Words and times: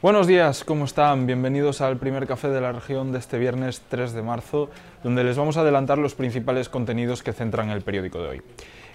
Buenos 0.00 0.28
días, 0.28 0.62
¿cómo 0.62 0.84
están? 0.84 1.26
Bienvenidos 1.26 1.80
al 1.80 1.96
primer 1.96 2.28
café 2.28 2.48
de 2.50 2.60
la 2.60 2.70
región 2.70 3.10
de 3.10 3.18
este 3.18 3.36
viernes 3.36 3.82
3 3.88 4.12
de 4.12 4.22
marzo, 4.22 4.70
donde 5.02 5.24
les 5.24 5.36
vamos 5.36 5.56
a 5.56 5.62
adelantar 5.62 5.98
los 5.98 6.14
principales 6.14 6.68
contenidos 6.68 7.24
que 7.24 7.32
centran 7.32 7.70
el 7.70 7.82
periódico 7.82 8.22
de 8.22 8.28
hoy. 8.28 8.42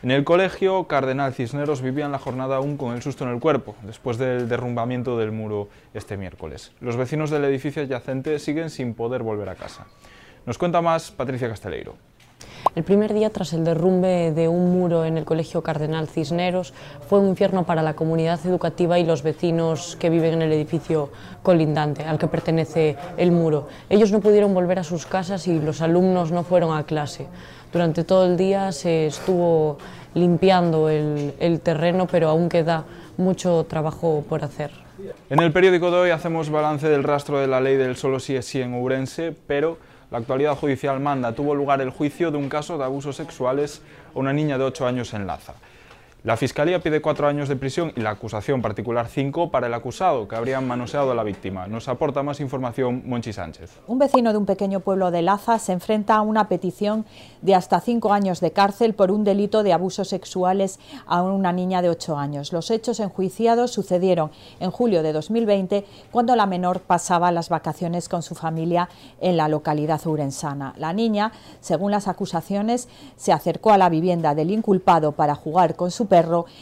En 0.01 0.11
el 0.11 0.23
colegio 0.23 0.85
Cardenal 0.87 1.33
Cisneros 1.33 1.81
vivían 1.81 2.13
la 2.13 2.19
jornada 2.19 2.55
aún 2.55 2.77
con 2.77 2.95
el 2.95 3.01
susto 3.01 3.25
en 3.25 3.31
el 3.31 3.41
cuerpo, 3.41 3.75
después 3.81 4.17
del 4.17 4.47
derrumbamiento 4.47 5.17
del 5.17 5.33
muro 5.33 5.67
este 5.93 6.15
miércoles. 6.15 6.71
Los 6.79 6.95
vecinos 6.95 7.29
del 7.29 7.43
edificio 7.43 7.83
adyacente 7.83 8.39
siguen 8.39 8.69
sin 8.69 8.93
poder 8.93 9.23
volver 9.23 9.49
a 9.49 9.55
casa. 9.55 9.87
Nos 10.45 10.57
cuenta 10.57 10.81
más 10.81 11.11
Patricia 11.11 11.49
Casteleiro. 11.49 11.97
El 12.75 12.83
primer 12.83 13.13
día 13.13 13.29
tras 13.29 13.53
el 13.53 13.63
derrumbe 13.63 14.31
de 14.31 14.47
un 14.47 14.71
muro 14.71 15.05
en 15.05 15.17
el 15.17 15.25
Colegio 15.25 15.61
Cardenal 15.61 16.07
Cisneros 16.07 16.73
fue 17.07 17.19
un 17.19 17.29
infierno 17.29 17.65
para 17.65 17.83
la 17.83 17.95
comunidad 17.95 18.39
educativa 18.45 18.97
y 18.97 19.05
los 19.05 19.21
vecinos 19.21 19.95
que 19.99 20.09
viven 20.09 20.33
en 20.33 20.41
el 20.41 20.53
edificio 20.53 21.11
colindante 21.43 22.03
al 22.03 22.17
que 22.17 22.27
pertenece 22.27 22.97
el 23.17 23.31
muro. 23.31 23.67
Ellos 23.89 24.11
no 24.11 24.21
pudieron 24.21 24.55
volver 24.55 24.79
a 24.79 24.83
sus 24.83 25.05
casas 25.05 25.47
y 25.47 25.59
los 25.59 25.81
alumnos 25.81 26.31
no 26.31 26.43
fueron 26.43 26.75
a 26.75 26.83
clase. 26.83 27.27
Durante 27.71 28.03
todo 28.03 28.25
el 28.25 28.37
día 28.37 28.71
se 28.71 29.07
estuvo 29.07 29.77
limpiando 30.15 30.89
el, 30.89 31.59
terreno, 31.61 32.07
pero 32.07 32.29
aún 32.29 32.49
queda 32.49 32.85
mucho 33.17 33.65
trabajo 33.67 34.23
por 34.27 34.43
hacer. 34.43 34.71
En 35.29 35.39
el 35.39 35.51
periódico 35.51 35.91
de 35.91 35.97
hoy 35.97 36.09
hacemos 36.11 36.49
balance 36.49 36.87
del 36.87 37.03
rastro 37.03 37.39
de 37.39 37.47
la 37.47 37.61
ley 37.61 37.77
del 37.77 37.95
solo 37.97 38.19
sí 38.19 38.35
es 38.35 38.45
sí 38.45 38.61
en 38.61 38.73
Ourense, 38.73 39.35
pero 39.47 39.77
la 40.13 40.19
actualidad 40.19 40.55
judicial 40.55 40.99
manda, 40.99 41.33
tuvo 41.33 41.55
lugar 41.55 41.81
el 41.81 41.89
juicio 41.89 42.29
de 42.29 42.37
un 42.37 42.47
caso 42.47 42.77
de 42.77 42.83
abusos 42.83 43.15
sexuales 43.15 43.81
a 44.13 44.19
una 44.19 44.31
niña 44.31 44.59
de 44.59 44.63
8 44.63 44.85
años 44.85 45.11
en 45.15 45.25
Laza. 45.25 45.55
La 46.23 46.37
Fiscalía 46.37 46.79
pide 46.79 47.01
cuatro 47.01 47.27
años 47.27 47.49
de 47.49 47.57
prisión 47.57 47.91
y 47.97 47.99
la 47.99 48.11
acusación 48.11 48.61
particular 48.61 49.09
cinco 49.09 49.51
para 49.51 49.67
el 49.67 49.73
acusado, 49.73 50.25
que 50.25 50.37
habría 50.37 50.61
manoseado 50.61 51.11
a 51.11 51.15
la 51.15 51.23
víctima. 51.23 51.67
Nos 51.67 51.89
aporta 51.89 52.23
más 52.23 52.39
información 52.39 53.03
Monchi 53.05 53.33
Sánchez. 53.33 53.81
Un 53.87 53.99
vecino 53.99 54.31
de 54.31 54.37
un 54.37 54.45
pequeño 54.45 54.79
pueblo 54.79 55.11
de 55.11 55.21
Laza 55.21 55.59
se 55.59 55.73
enfrenta 55.73 56.15
a 56.15 56.21
una 56.21 56.47
petición 56.47 57.05
de 57.41 57.55
hasta 57.55 57.81
cinco 57.81 58.13
años 58.13 58.39
de 58.39 58.53
cárcel 58.53 58.93
por 58.93 59.11
un 59.11 59.25
delito 59.25 59.63
de 59.63 59.73
abusos 59.73 60.07
sexuales 60.07 60.79
a 61.07 61.21
una 61.23 61.51
niña 61.51 61.81
de 61.81 61.89
ocho 61.89 62.17
años. 62.17 62.53
Los 62.53 62.71
hechos 62.71 63.01
enjuiciados 63.01 63.71
sucedieron 63.71 64.31
en 64.61 64.71
julio 64.71 65.03
de 65.03 65.11
2020, 65.11 65.83
cuando 66.09 66.37
la 66.37 66.45
menor 66.45 66.79
pasaba 66.79 67.33
las 67.33 67.49
vacaciones 67.49 68.07
con 68.07 68.23
su 68.23 68.33
familia 68.33 68.87
en 69.19 69.35
la 69.35 69.49
localidad 69.49 69.99
urensana. 70.07 70.73
La 70.77 70.93
niña, 70.93 71.33
según 71.59 71.91
las 71.91 72.07
acusaciones, 72.07 72.87
se 73.17 73.33
acercó 73.33 73.73
a 73.73 73.77
la 73.77 73.89
vivienda 73.89 74.33
del 74.35 74.51
inculpado 74.51 75.11
para 75.11 75.35
jugar 75.35 75.75
con 75.75 75.91
su 75.91 76.07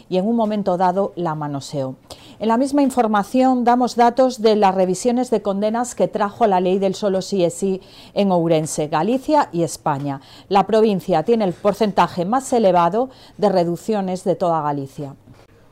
y 0.10 0.18
en 0.18 0.28
un 0.28 0.36
momento 0.36 0.78
dado 0.78 1.12
la 1.16 1.36
manoseó. 1.36 1.96
En 2.40 2.48
la 2.48 2.58
misma 2.58 2.82
información 2.82 3.64
damos 3.64 3.96
datos 3.96 4.42
de 4.42 4.56
las 4.56 4.74
revisiones 4.74 5.30
de 5.30 5.42
condenas 5.42 5.94
que 5.94 6.08
trajo 6.08 6.48
la 6.48 6.60
ley 6.60 6.80
del 6.80 6.96
solo 6.96 7.22
sí 7.22 7.44
es 7.44 7.54
sí 7.54 7.82
en 8.14 8.32
Ourense, 8.32 8.88
Galicia 8.88 9.50
y 9.52 9.64
España. 9.64 10.22
La 10.48 10.66
provincia 10.66 11.24
tiene 11.24 11.46
el 11.46 11.54
porcentaje 11.54 12.26
más 12.26 12.52
elevado 12.54 13.10
de 13.38 13.50
reducciones 13.50 14.24
de 14.24 14.36
toda 14.36 14.62
Galicia. 14.62 15.16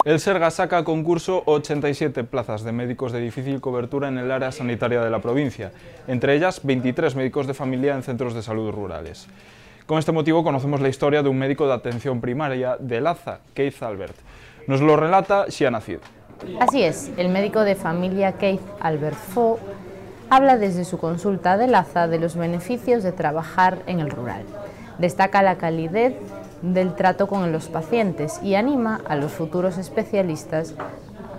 El 0.06 0.20
Serga 0.20 0.50
saca 0.50 0.78
a 0.78 0.84
concurso 0.84 1.44
87 1.46 2.24
plazas 2.24 2.64
de 2.64 2.72
médicos 2.72 3.12
de 3.12 3.20
difícil 3.20 3.60
cobertura 3.60 4.08
en 4.08 4.18
el 4.18 4.32
área 4.32 4.52
sanitaria 4.52 5.02
de 5.02 5.10
la 5.10 5.20
provincia, 5.20 5.72
entre 6.08 6.36
ellas 6.36 6.62
23 6.64 7.16
médicos 7.16 7.48
de 7.48 7.54
familia 7.54 7.96
en 7.96 8.04
centros 8.04 8.34
de 8.34 8.42
salud 8.42 8.72
rurales. 8.72 9.28
Con 9.90 9.98
este 9.98 10.12
motivo 10.12 10.44
conocemos 10.44 10.82
la 10.82 10.88
historia 10.88 11.24
de 11.24 11.30
un 11.30 11.40
médico 11.40 11.66
de 11.66 11.74
atención 11.74 12.22
primaria 12.22 12.78
de 12.78 13.02
Laza, 13.02 13.40
Keith 13.56 13.82
Albert. 13.82 14.14
Nos 14.68 14.82
lo 14.82 14.96
relata 14.96 15.48
Shiana 15.48 15.82
Cid. 15.82 15.98
Así 16.60 16.84
es, 16.84 17.12
el 17.18 17.30
médico 17.30 17.62
de 17.62 17.74
familia 17.74 18.34
Keith 18.34 18.62
Albert 18.80 19.16
Fo 19.18 19.58
habla 20.30 20.58
desde 20.58 20.86
su 20.86 21.00
consulta 21.00 21.58
de 21.58 21.66
Laza 21.66 22.08
de 22.08 22.20
los 22.20 22.36
beneficios 22.36 23.02
de 23.02 23.14
trabajar 23.14 23.80
en 23.88 24.00
el 24.00 24.12
rural. 24.12 24.44
Destaca 25.00 25.42
la 25.42 25.58
calidez 25.58 26.14
del 26.62 26.94
trato 26.94 27.26
con 27.26 27.52
los 27.52 27.68
pacientes 27.68 28.40
y 28.44 28.54
anima 28.54 29.02
a 29.08 29.16
los 29.16 29.32
futuros 29.32 29.80
especialistas 29.80 30.76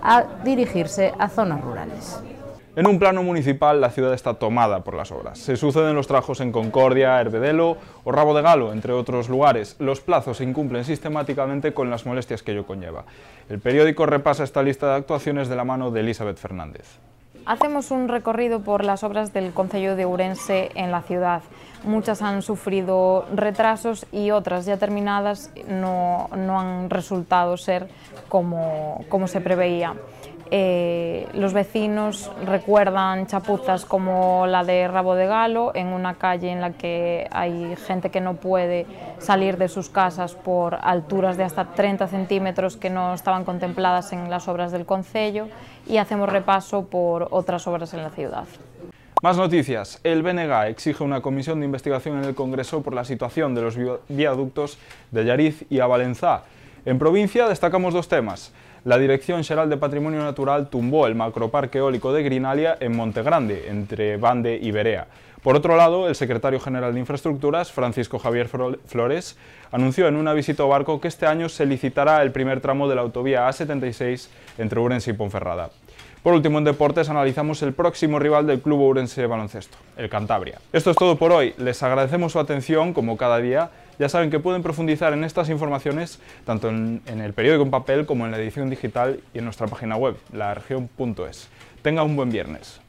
a 0.02 0.24
dirigirse 0.42 1.14
a 1.20 1.28
zonas 1.28 1.60
rurales. 1.60 2.20
En 2.76 2.86
un 2.86 3.00
plano 3.00 3.24
municipal, 3.24 3.80
la 3.80 3.90
ciudad 3.90 4.14
está 4.14 4.34
tomada 4.34 4.84
por 4.84 4.94
las 4.94 5.10
obras. 5.10 5.40
Se 5.40 5.56
suceden 5.56 5.96
los 5.96 6.06
trabajos 6.06 6.40
en 6.40 6.52
Concordia, 6.52 7.20
Herbedelo 7.20 7.76
o 8.04 8.12
Rabo 8.12 8.32
de 8.32 8.42
Galo, 8.42 8.72
entre 8.72 8.92
otros 8.92 9.28
lugares. 9.28 9.74
Los 9.80 10.00
plazos 10.00 10.36
se 10.36 10.44
incumplen 10.44 10.84
sistemáticamente 10.84 11.74
con 11.74 11.90
las 11.90 12.06
molestias 12.06 12.44
que 12.44 12.52
ello 12.52 12.66
conlleva. 12.66 13.06
El 13.48 13.58
periódico 13.58 14.06
repasa 14.06 14.44
esta 14.44 14.62
lista 14.62 14.88
de 14.88 14.94
actuaciones 14.94 15.48
de 15.48 15.56
la 15.56 15.64
mano 15.64 15.90
de 15.90 16.00
Elizabeth 16.00 16.36
Fernández. 16.36 17.00
Hacemos 17.44 17.90
un 17.90 18.06
recorrido 18.06 18.60
por 18.60 18.84
las 18.84 19.02
obras 19.02 19.32
del 19.32 19.52
Concello 19.52 19.96
de 19.96 20.04
Ourense 20.04 20.70
en 20.76 20.92
la 20.92 21.02
ciudad. 21.02 21.42
Muchas 21.82 22.22
han 22.22 22.42
sufrido 22.42 23.26
retrasos 23.34 24.06
y 24.12 24.30
otras 24.30 24.66
ya 24.66 24.76
terminadas 24.76 25.50
no, 25.66 26.28
no 26.36 26.60
han 26.60 26.88
resultado 26.88 27.56
ser 27.56 27.88
como, 28.28 29.04
como 29.08 29.26
se 29.26 29.40
preveía. 29.40 29.96
Eh, 30.52 31.28
los 31.34 31.52
vecinos 31.52 32.30
recuerdan 32.44 33.28
chapuzas 33.28 33.84
como 33.84 34.48
la 34.48 34.64
de 34.64 34.88
Rabo 34.88 35.14
de 35.14 35.26
Galo, 35.26 35.70
en 35.74 35.88
una 35.88 36.14
calle 36.14 36.50
en 36.50 36.60
la 36.60 36.72
que 36.72 37.28
hay 37.30 37.76
gente 37.86 38.10
que 38.10 38.20
no 38.20 38.34
puede 38.34 38.84
salir 39.18 39.58
de 39.58 39.68
sus 39.68 39.88
casas 39.88 40.34
por 40.34 40.78
alturas 40.82 41.36
de 41.36 41.44
hasta 41.44 41.66
30 41.66 42.08
centímetros 42.08 42.76
que 42.76 42.90
no 42.90 43.14
estaban 43.14 43.44
contempladas 43.44 44.12
en 44.12 44.28
las 44.28 44.48
obras 44.48 44.72
del 44.72 44.86
Concello 44.86 45.46
y 45.86 45.98
hacemos 45.98 46.28
repaso 46.28 46.86
por 46.86 47.28
otras 47.30 47.66
obras 47.68 47.94
en 47.94 48.02
la 48.02 48.10
ciudad. 48.10 48.44
Más 49.22 49.36
noticias. 49.36 50.00
El 50.02 50.22
BNG 50.22 50.68
exige 50.68 51.04
una 51.04 51.20
comisión 51.20 51.60
de 51.60 51.66
investigación 51.66 52.18
en 52.18 52.24
el 52.24 52.34
Congreso 52.34 52.82
por 52.82 52.94
la 52.94 53.04
situación 53.04 53.54
de 53.54 53.60
los 53.60 53.76
viaductos 54.08 54.78
de 55.10 55.26
Yariz 55.26 55.64
y 55.68 55.80
Avalenzá. 55.80 56.42
En 56.86 56.98
provincia 56.98 57.46
destacamos 57.46 57.92
dos 57.92 58.08
temas. 58.08 58.52
La 58.84 58.96
Dirección 58.96 59.44
General 59.44 59.68
de 59.68 59.76
Patrimonio 59.76 60.20
Natural 60.20 60.70
tumbó 60.70 61.06
el 61.06 61.14
macroparque 61.14 61.76
eólico 61.76 62.14
de 62.14 62.22
Grinalia 62.22 62.78
en 62.80 62.96
Montegrande, 62.96 63.68
entre 63.68 64.16
Bande 64.16 64.58
y 64.60 64.70
Berea. 64.70 65.06
Por 65.42 65.56
otro 65.56 65.76
lado, 65.76 66.08
el 66.08 66.14
secretario 66.14 66.58
general 66.58 66.94
de 66.94 67.00
Infraestructuras, 67.00 67.70
Francisco 67.70 68.18
Javier 68.18 68.48
Flores, 68.48 69.36
anunció 69.70 70.08
en 70.08 70.16
una 70.16 70.32
visita 70.32 70.62
a 70.62 70.66
barco 70.66 71.02
que 71.02 71.08
este 71.08 71.26
año 71.26 71.50
se 71.50 71.66
licitará 71.66 72.22
el 72.22 72.32
primer 72.32 72.62
tramo 72.62 72.88
de 72.88 72.94
la 72.94 73.02
autovía 73.02 73.46
A76 73.46 74.28
entre 74.56 74.80
Ourense 74.80 75.10
y 75.10 75.14
Ponferrada. 75.14 75.70
Por 76.22 76.34
último, 76.34 76.58
en 76.58 76.64
deportes 76.64 77.08
analizamos 77.08 77.62
el 77.62 77.72
próximo 77.72 78.18
rival 78.18 78.46
del 78.46 78.60
Club 78.60 78.80
Ourense 78.80 79.22
de 79.22 79.26
Baloncesto, 79.26 79.78
el 79.96 80.10
Cantabria. 80.10 80.58
Esto 80.70 80.90
es 80.90 80.96
todo 80.96 81.16
por 81.16 81.32
hoy. 81.32 81.54
Les 81.56 81.82
agradecemos 81.82 82.32
su 82.32 82.38
atención, 82.38 82.92
como 82.92 83.16
cada 83.16 83.38
día, 83.38 83.70
ya 83.98 84.10
saben 84.10 84.30
que 84.30 84.38
pueden 84.38 84.62
profundizar 84.62 85.14
en 85.14 85.24
estas 85.24 85.48
informaciones 85.48 86.18
tanto 86.44 86.68
en, 86.68 87.00
el 87.06 87.32
periódico 87.32 87.62
en 87.62 87.70
papel 87.70 88.04
como 88.04 88.26
en 88.26 88.32
la 88.32 88.38
edición 88.38 88.68
digital 88.68 89.20
y 89.32 89.38
en 89.38 89.44
nuestra 89.44 89.66
página 89.66 89.96
web, 89.96 90.16
laregion.es. 90.32 91.48
Tenga 91.80 92.02
un 92.02 92.16
buen 92.16 92.30
viernes. 92.30 92.82